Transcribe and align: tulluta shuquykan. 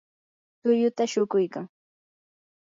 tulluta 0.61 1.03
shuquykan. 1.11 1.67